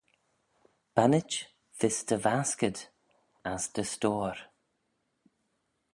[0.95, 1.31] Bannit
[1.79, 2.77] vees dty vaskad,
[3.51, 4.37] as dty stoyr.